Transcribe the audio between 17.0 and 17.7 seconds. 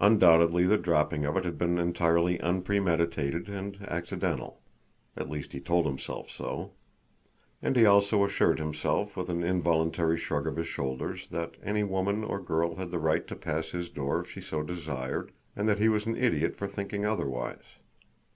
otherwise.